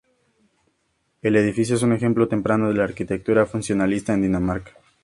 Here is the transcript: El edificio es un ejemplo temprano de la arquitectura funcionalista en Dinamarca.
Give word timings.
El 1.21 1.35
edificio 1.35 1.75
es 1.75 1.83
un 1.83 1.93
ejemplo 1.93 2.27
temprano 2.27 2.69
de 2.69 2.73
la 2.73 2.85
arquitectura 2.85 3.45
funcionalista 3.45 4.15
en 4.15 4.23
Dinamarca. 4.23 4.71